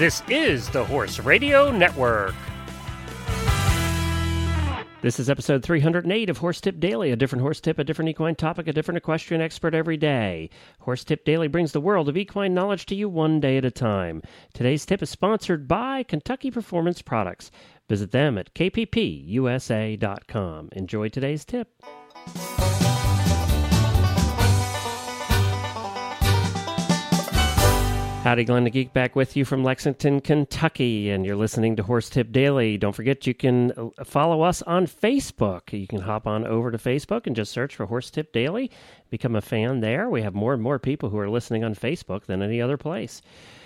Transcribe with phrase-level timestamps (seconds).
[0.00, 2.34] This is the Horse Radio Network.
[5.02, 8.34] This is episode 308 of Horse Tip Daily, a different horse tip, a different equine
[8.34, 10.48] topic, a different equestrian expert every day.
[10.78, 13.70] Horse Tip Daily brings the world of equine knowledge to you one day at a
[13.70, 14.22] time.
[14.54, 17.50] Today's tip is sponsored by Kentucky Performance Products.
[17.86, 19.50] Visit them at kppusa.com.
[20.72, 21.68] Enjoy today's tip.
[28.30, 32.08] Howdy, Glenn the Geek back with you from Lexington, Kentucky, and you're listening to Horse
[32.08, 32.78] Tip Daily.
[32.78, 35.72] Don't forget you can uh, follow us on Facebook.
[35.72, 38.70] You can hop on over to Facebook and just search for Horse Tip Daily.
[39.10, 40.08] Become a fan there.
[40.08, 43.20] We have more and more people who are listening on Facebook than any other place.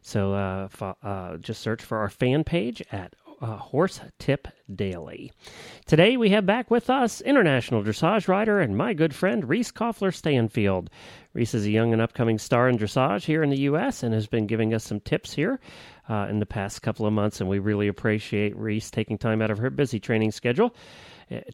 [0.00, 5.32] So uh, fo- uh, just search for our fan page at uh, Horse Tip Daily.
[5.86, 10.14] Today we have back with us international dressage rider and my good friend Reese Koffler
[10.14, 10.90] Stanfield.
[11.32, 14.02] Reese is a young and upcoming star in dressage here in the U.S.
[14.02, 15.60] and has been giving us some tips here
[16.08, 19.50] uh, in the past couple of months, and we really appreciate Reese taking time out
[19.50, 20.74] of her busy training schedule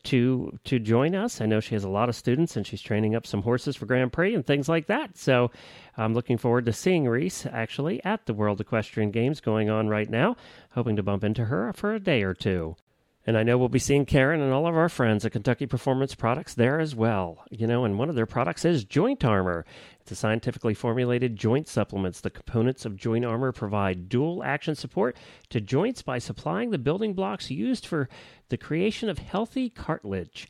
[0.03, 1.41] to to join us.
[1.41, 3.87] I know she has a lot of students and she's training up some horses for
[3.87, 5.17] Grand Prix and things like that.
[5.17, 5.51] So
[5.97, 10.09] I'm looking forward to seeing Reese actually at the World Equestrian Games going on right
[10.09, 10.37] now.
[10.71, 12.77] Hoping to bump into her for a day or two.
[13.25, 16.15] And I know we'll be seeing Karen and all of our friends at Kentucky Performance
[16.15, 17.45] Products there as well.
[17.51, 19.65] You know, and one of their products is Joint Armor.
[20.01, 22.21] It's a scientifically formulated joint supplements.
[22.21, 25.17] The components of Joint Armor provide dual action support
[25.51, 28.09] to joints by supplying the building blocks used for
[28.53, 30.47] the creation of healthy cartilage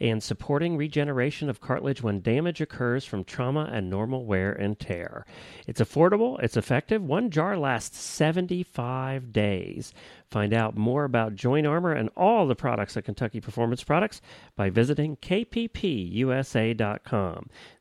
[0.00, 5.26] and supporting regeneration of cartilage when damage occurs from trauma and normal wear and tear.
[5.66, 7.02] It's affordable, it's effective.
[7.02, 9.92] One jar lasts 75 days.
[10.30, 14.22] Find out more about Joint Armor and all the products at Kentucky Performance Products
[14.56, 16.30] by visiting kppusa.com.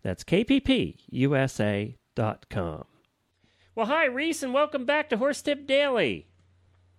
[0.03, 1.95] That's kppusa.com.
[3.73, 6.27] Well, hi, Reese, and welcome back to Horse Tip Daily.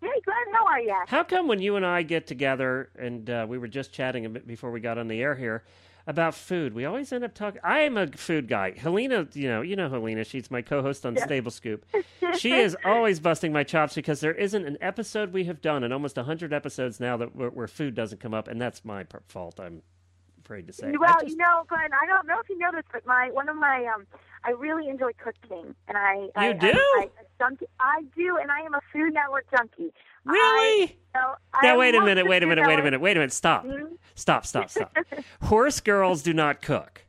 [0.03, 0.97] Hey, Glenn, how are you?
[1.07, 4.29] How come when you and I get together, and uh, we were just chatting a
[4.29, 5.63] bit before we got on the air here
[6.09, 7.61] about food, we always end up talking.
[7.63, 8.73] I am a food guy.
[8.77, 10.25] Helena, you know, you know Helena.
[10.25, 11.87] She's my co-host on Stable Scoop.
[12.37, 15.93] she is always busting my chops because there isn't an episode we have done in
[15.93, 19.61] almost hundred episodes now that where, where food doesn't come up, and that's my fault.
[19.61, 19.83] I'm
[20.41, 20.93] afraid to say.
[20.99, 23.49] Well, just- you know, Glenn, I don't know if you know this, but my one
[23.49, 24.07] of my um,
[24.45, 26.69] I really enjoy cooking, and I I, You do?
[26.73, 27.09] I,
[27.41, 27.47] I,
[27.81, 29.93] I do, and I am a Food Network junkie.
[30.25, 30.85] really?
[30.85, 31.21] I, so
[31.63, 33.33] Now I wait a minute, wait a minute, wait a minute, wait a minute.
[33.33, 33.95] Stop, Hmm?
[34.15, 34.97] stop, stop, stop.
[35.43, 37.05] Horse girls do not cook,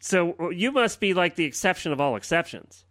[0.00, 2.84] so you must be like the exception of all exceptions.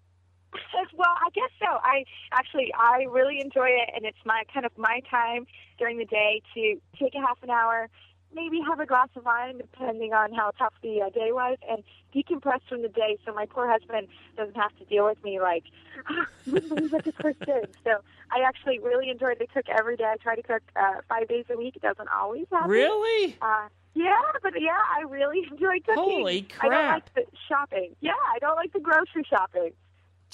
[0.93, 1.67] Well, I guess so.
[1.83, 5.45] I actually I really enjoy it, and it's my kind of my time
[5.77, 7.87] during the day to take a half an hour,
[8.37, 11.83] maybe have a glass of wine, depending on how tough the uh, day was, and
[12.15, 15.63] decompress from the day, so my poor husband doesn't have to deal with me like,
[16.07, 17.69] ah, you wouldn't believe what this horse did.
[17.83, 17.91] So
[18.31, 20.05] I actually really enjoy to cook every day.
[20.05, 21.75] I try to cook uh, five days a week.
[21.75, 22.69] It doesn't always happen.
[22.69, 23.35] Really?
[23.41, 25.95] Uh, yeah, but yeah, I really enjoy cooking.
[25.95, 26.71] Holy crap!
[26.71, 27.95] I don't like the shopping.
[27.99, 29.71] Yeah, I don't like the grocery shopping.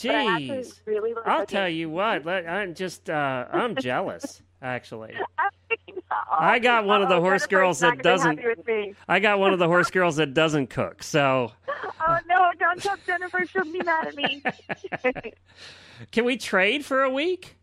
[0.02, 0.80] But I actually Jeez.
[0.86, 2.26] really I'll tell you what.
[2.26, 4.42] let- I'm just, uh, I'm jealous.
[4.62, 5.14] Actually.
[6.40, 8.96] I got one of the horse Jennifer's girls that doesn't- happy with me.
[9.08, 11.04] I got one of the horse girls that doesn't cook.
[11.04, 11.52] So,
[12.06, 12.52] Oh no!
[12.60, 14.44] Don't tell Jennifer; she'll be mad at me.
[16.12, 17.56] can we trade for a week?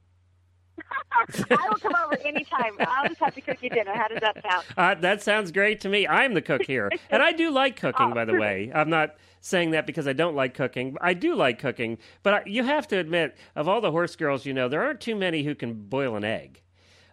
[1.12, 2.72] I will come over anytime.
[2.80, 3.92] I'll just have to cook you dinner.
[3.94, 4.64] How does that sound?
[4.76, 6.06] Uh, that sounds great to me.
[6.06, 8.06] I'm the cook here, and I do like cooking.
[8.10, 10.96] Oh, by the way, I'm not saying that because I don't like cooking.
[11.00, 14.46] I do like cooking, but I, you have to admit, of all the horse girls
[14.46, 16.62] you know, there aren't too many who can boil an egg.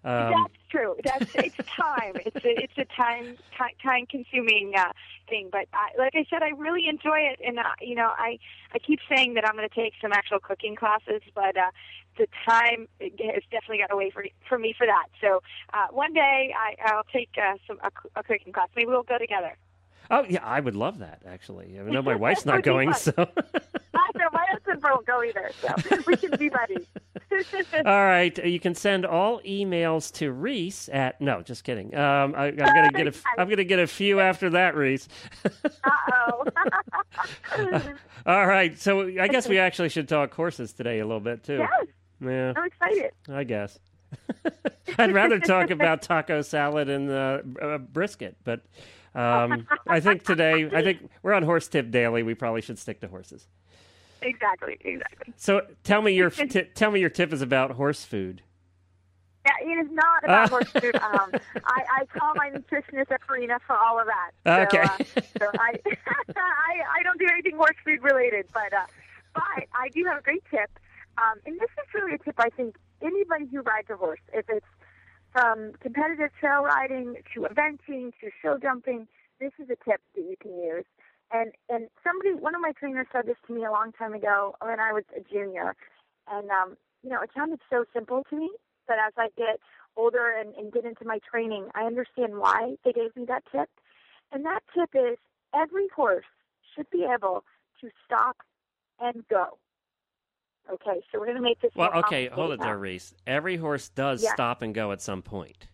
[0.08, 0.96] Um, That's true.
[1.04, 2.16] That's it's time.
[2.26, 4.94] It's a it's a time time, time consuming uh,
[5.28, 5.50] thing.
[5.52, 8.40] But I, like I said, I really enjoy it, and uh, you know, I
[8.74, 11.72] I keep saying that I'm going to take some actual cooking classes, but uh,
[12.18, 15.08] the time has definitely got away for for me for that.
[15.20, 15.42] So
[15.74, 18.70] uh, one day I I'll take uh, some a, a cooking class.
[18.78, 19.58] Maybe we'll go together.
[20.10, 21.22] Oh yeah, I would love that.
[21.28, 23.14] Actually, I know my wife's not going, so.
[23.18, 26.86] I know my husband won't go either, so we can be buddies.
[27.86, 31.96] All right, you can send all emails to Reese at no, just kidding.
[31.96, 35.08] Um, I, I'm gonna get a, I'm gonna get a few after that, Reese.
[35.46, 36.46] Uh-oh.
[38.26, 41.58] all right, so I guess we actually should talk horses today a little bit too.
[41.58, 41.70] yes,
[42.22, 43.12] Yeah, I'm excited.
[43.30, 43.80] I guess.
[44.98, 48.62] I'd rather talk about taco salad and uh, uh, brisket, but
[49.16, 52.24] um, I think today, I think we're on Horse Tip Daily.
[52.24, 53.48] We probably should stick to horses.
[54.22, 55.34] Exactly, exactly.
[55.38, 58.42] So tell me your t- tell me your tip is about horse food.
[59.46, 60.96] Yeah, it is not about horse food.
[60.96, 61.32] Um,
[61.66, 64.32] I, I call my nutritionist at Farina for all of that.
[64.72, 64.84] So, Okay.
[64.84, 65.74] uh, so I,
[66.36, 68.86] I I don't do anything horse food related, but uh,
[69.34, 69.44] but
[69.74, 70.70] I do have a great tip,
[71.18, 74.50] um, and this is really a tip I think anybody who rides a horse, if
[74.50, 74.66] it's
[75.32, 79.08] from competitive trail riding to eventing to show jumping,
[79.40, 80.86] this is a tip that you can use.
[81.32, 84.56] And and somebody, one of my trainers said this to me a long time ago
[84.62, 85.76] when I was a junior,
[86.32, 88.50] and um, you know, it sounded so simple to me.
[88.88, 89.60] But as I get
[89.98, 93.70] older and, and get into my training, I understand why they gave me that tip.
[94.32, 95.18] And that tip is
[95.54, 96.26] every horse
[96.76, 97.44] should be able
[97.82, 98.38] to stop
[99.00, 99.58] and go.
[100.72, 101.72] Okay, so we're going to make this.
[101.76, 103.14] Well, okay, hold it there, Reese.
[103.26, 104.34] Every horse does yes.
[104.34, 105.68] stop and go at some point.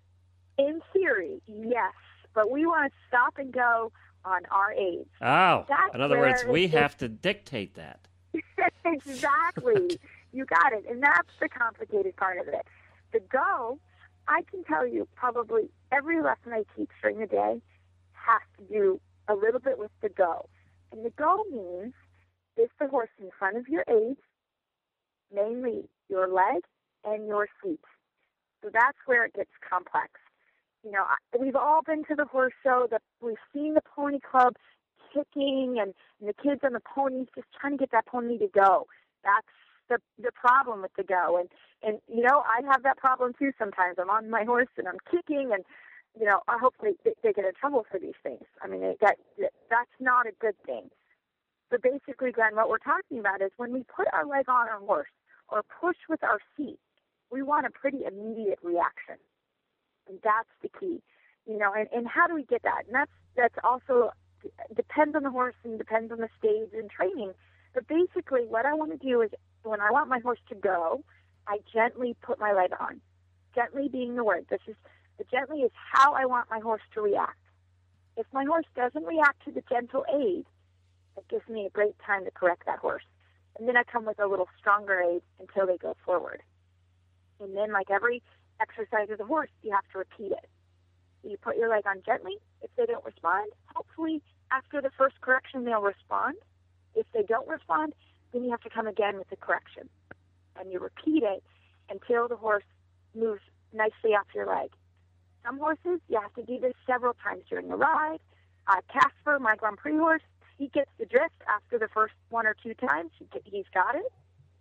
[0.58, 1.94] In theory, yes,
[2.36, 3.92] but we want to stop and go
[4.26, 5.10] on our aids.
[5.22, 8.08] Oh, That's in other words, we where have to dictate that.
[8.86, 10.00] exactly.
[10.36, 10.86] You got it.
[10.90, 12.66] And that's the complicated part of it.
[13.12, 13.78] The go,
[14.28, 17.62] I can tell you probably every lesson I teach during the day
[18.14, 20.50] has to do a little bit with the go.
[20.92, 21.94] And the go means
[22.58, 24.20] is the horse in front of your aids,
[25.34, 26.64] mainly your leg
[27.04, 27.80] and your feet.
[28.64, 30.12] So that's where it gets complex.
[30.84, 31.06] You know,
[31.40, 32.88] we've all been to the horse show.
[32.92, 34.56] That we've seen the pony club
[35.14, 38.48] kicking and, and the kids on the ponies just trying to get that pony to
[38.48, 38.88] go.
[39.24, 39.48] That's
[39.90, 41.38] the the problem with the go.
[41.40, 41.50] And
[41.84, 43.52] and you know, I have that problem too.
[43.58, 45.64] Sometimes I'm on my horse and I'm kicking, and
[46.20, 48.44] you know, I hope they they, get in trouble for these things.
[48.62, 49.18] I mean, that
[49.70, 50.90] that's not a good thing.
[51.70, 54.80] But basically, Glenn, what we're talking about is when we put our leg on our
[54.80, 55.08] horse
[55.50, 56.80] or push with our feet,
[57.32, 59.16] we want a pretty immediate reaction.
[60.08, 61.02] And that's the key.
[61.46, 62.84] You know, and, and how do we get that?
[62.86, 64.12] And that's that's also
[64.76, 67.34] depends on the horse and depends on the stage and training.
[67.74, 69.32] But basically what I want to do is
[69.64, 71.04] when I want my horse to go,
[71.48, 73.02] I gently put my leg on.
[73.56, 74.46] Gently being the word.
[74.50, 74.76] This is
[75.18, 77.38] the gently is how I want my horse to react.
[78.18, 80.46] If my horse doesn't react to the gentle aid,
[81.18, 83.04] it gives me a great time to correct that horse.
[83.58, 86.42] And then I come with a little stronger aid until they go forward.
[87.40, 88.22] And then, like every
[88.60, 90.50] exercise of the horse, you have to repeat it.
[91.24, 92.38] You put your leg on gently.
[92.62, 94.22] If they don't respond, hopefully
[94.52, 96.36] after the first correction they'll respond.
[96.96, 97.94] If they don't respond,
[98.32, 99.90] then you have to come again with the correction.
[100.60, 101.44] And you repeat it
[101.90, 102.64] until the horse
[103.16, 103.42] moves
[103.74, 104.70] nicely off your leg.
[105.46, 108.20] Some horses, you have to do this several times during the ride.
[108.68, 110.22] Uh, Casper, my Grand Prix horse,
[110.58, 113.12] he gets the drift after the first one or two times.
[113.18, 114.12] He, he's got it.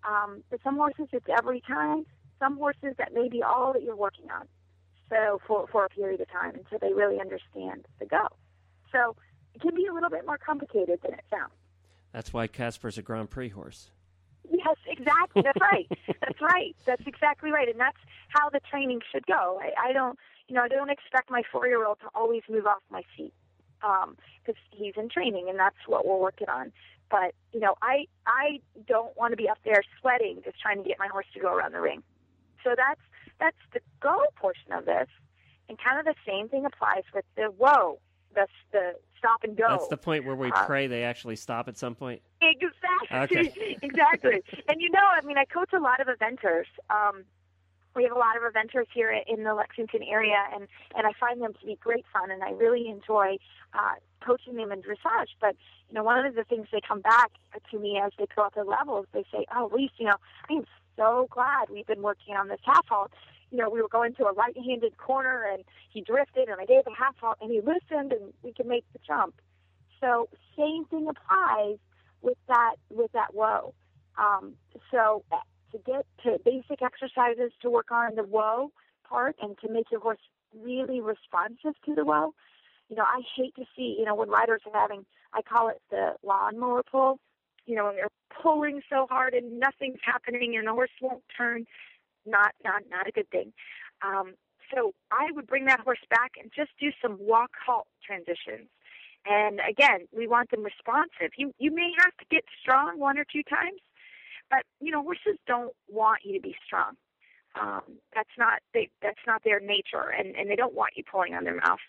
[0.05, 2.07] Um, but some horses, it's every time.
[2.39, 4.47] Some horses, that may be all that you're working on.
[5.09, 8.27] So for, for a period of time until they really understand the go.
[8.91, 9.15] So
[9.55, 11.53] it can be a little bit more complicated than it sounds.
[12.13, 13.91] That's why Casper's a Grand Prix horse.
[14.51, 15.43] Yes, exactly.
[15.43, 15.87] That's right.
[16.21, 16.75] that's right.
[16.85, 17.69] That's exactly right.
[17.69, 17.99] And that's
[18.29, 19.61] how the training should go.
[19.63, 20.19] I, I don't,
[20.49, 23.33] you know, I don't expect my four-year-old to always move off my feet
[23.83, 26.73] because um, he's in training, and that's what we're working on.
[27.11, 30.89] But you know, I I don't want to be up there sweating just trying to
[30.89, 32.03] get my horse to go around the ring.
[32.65, 33.01] So that's
[33.39, 35.09] that's the go portion of this,
[35.69, 37.99] and kind of the same thing applies with the whoa.
[38.35, 39.67] That's the stop and go.
[39.69, 42.23] That's the point where we Uh, pray they actually stop at some point.
[42.41, 43.43] Exactly.
[43.51, 43.77] Okay.
[43.83, 44.43] exactly.
[44.69, 46.65] And you know, I mean, I coach a lot of eventers.
[46.89, 47.25] Um,
[47.95, 50.67] we have a lot of eventers here in the Lexington area, and
[50.97, 53.37] and I find them to be great fun, and I really enjoy
[53.75, 53.95] uh,
[54.25, 55.33] coaching them in dressage.
[55.41, 55.57] But
[55.89, 57.33] you know, one of the things they come back
[57.71, 60.17] to me as they go up the levels, they say, "Oh, Lisa, you know,
[60.51, 60.65] I am
[60.97, 63.13] so glad we've been working on this half halt.
[63.51, 66.87] You know, we were going to a right-handed corner, and he drifted, and I gave
[66.87, 69.35] a half halt, and he listened, and we can make the jump."
[70.01, 71.79] So same thing applies
[72.23, 73.75] with that with that whoa.
[74.19, 74.55] Um,
[74.91, 75.25] so
[75.73, 78.71] to get to basic exercises to work on the whoa
[79.09, 80.21] part and to make your horse
[80.59, 82.35] really responsive to the whoa.
[82.89, 85.81] You know, I hate to see, you know, when riders are having, I call it
[85.91, 87.19] the lawnmower pull,
[87.67, 88.09] you know, when they're
[88.43, 91.67] pulling so hard and nothing's happening and the horse won't turn,
[92.27, 93.53] not, not, not a good thing.
[94.03, 94.35] Um,
[94.75, 98.69] so I would bring that horse back and just do some walk halt transitions.
[99.25, 101.33] And again, we want them responsive.
[101.37, 103.81] You you may have to get strong one or two times,
[104.53, 106.93] but you know horses don't want you to be strong.
[107.61, 107.83] Um,
[108.15, 111.45] that's not they that's not their nature, and and they don't want you pulling on
[111.45, 111.81] their mouth.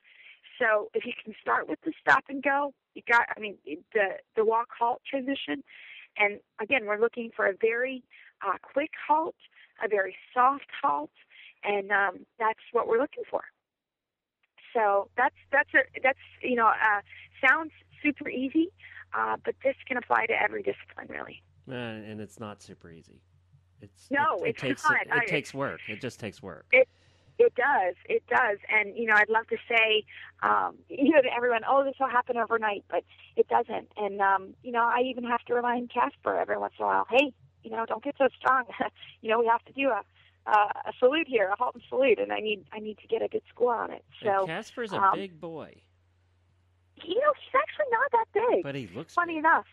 [0.59, 3.57] So if you can start with the stop and go, you got I mean
[3.93, 5.61] the the walk halt transition,
[6.17, 8.03] and again we're looking for a very
[8.45, 9.35] uh, quick halt,
[9.83, 11.11] a very soft halt,
[11.63, 13.43] and um, that's what we're looking for.
[14.73, 17.01] So that's that's a that's you know uh,
[17.45, 18.69] sounds super easy,
[19.13, 21.43] uh, but this can apply to every discipline really.
[21.69, 23.21] Uh, and it's not super easy.
[23.81, 25.01] It's No, it, it it's takes not.
[25.01, 25.79] It, I- takes work.
[25.87, 26.65] It just takes work.
[26.71, 26.87] It
[27.39, 30.03] it does, it does, and you know I'd love to say
[30.43, 33.03] um, you know to everyone, oh this will happen overnight, but
[33.35, 33.89] it doesn't.
[33.97, 37.07] And um, you know I even have to remind Casper every once in a while,
[37.09, 38.65] hey, you know don't get so strong.
[39.21, 40.03] you know we have to do a
[40.45, 43.21] uh, a salute here, a halt and salute, and I need I need to get
[43.21, 44.03] a good score on it.
[44.21, 45.75] So and Casper's a um, big boy,
[47.03, 48.63] you know he's actually not that big.
[48.63, 49.13] but he looks.
[49.13, 49.39] Funny big.
[49.39, 49.65] enough,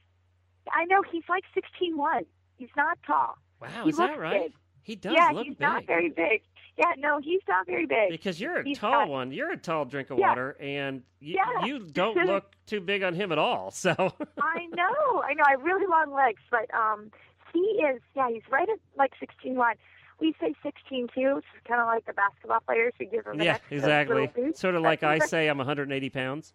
[0.73, 2.25] I know he's like sixteen one.
[2.57, 3.37] He's not tall.
[3.61, 4.43] Wow, he is that right?
[4.45, 4.52] big.
[4.83, 5.61] He does yeah, look he's big.
[5.61, 6.43] not very big.
[6.79, 8.11] Yeah, no, he's not very big.
[8.11, 9.33] Because you're a He's tall got- one.
[9.33, 10.29] You're a tall drink of Yeah.
[10.31, 11.67] water, and you, Yeah.
[11.67, 13.71] you don't look too big on him at all.
[13.75, 15.45] So I know, I know.
[15.47, 17.11] I have really long legs, but um,
[17.52, 18.00] he is.
[18.14, 19.75] Yeah, he's right at like sixteen one.
[20.21, 21.37] We say sixteen two.
[21.38, 24.31] It's kind of like the basketball players who give them yeah, exactly.
[24.55, 26.55] Sort of like I say, I'm 180 pounds.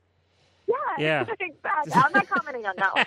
[0.67, 1.21] Yeah, Yeah.
[1.21, 1.93] exactly.
[1.93, 3.05] I'm not commenting on that one,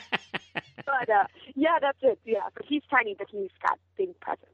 [0.86, 1.24] but uh,
[1.54, 2.18] yeah, that's it.
[2.24, 4.46] Yeah, but he's tiny, but he's got big presence.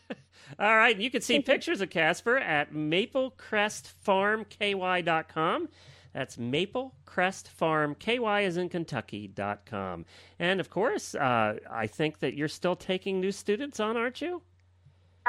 [0.58, 5.68] All right, you can see pictures of Casper at maplecrestfarmky.com.
[6.14, 10.06] That's Maple Crest Farm, KY is in Kentucky.com.
[10.38, 14.42] And of course, uh, I think that you're still taking new students on, aren't you?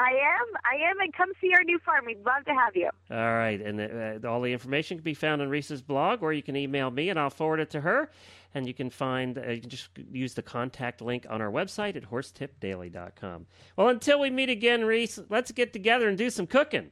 [0.00, 0.46] I am.
[0.64, 2.06] I am, and come see our new farm.
[2.06, 2.88] We'd love to have you.
[3.10, 6.42] All right, and uh, all the information can be found on Reese's blog, or you
[6.42, 8.10] can email me and I'll forward it to her.
[8.54, 11.96] And you can find, uh, you can just use the contact link on our website
[11.96, 13.46] at horsetipdaily.com.
[13.76, 16.90] Well, until we meet again, Reese, let's get together and do some cooking.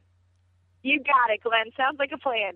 [0.83, 1.67] You got it, Glenn.
[1.77, 2.55] Sounds like a plan.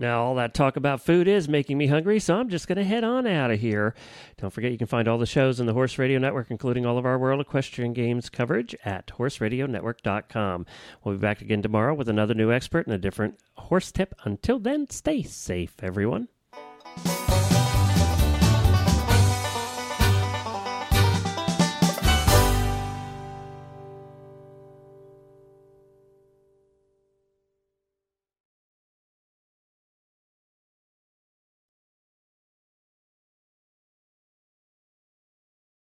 [0.00, 2.84] Now, all that talk about food is making me hungry, so I'm just going to
[2.84, 3.94] head on out of here.
[4.38, 6.96] Don't forget you can find all the shows in the Horse Radio Network, including all
[6.96, 10.64] of our World Equestrian Games coverage at horseradionetwork.com.
[11.04, 14.14] We'll be back again tomorrow with another new expert and a different horse tip.
[14.24, 16.28] Until then, stay safe, everyone.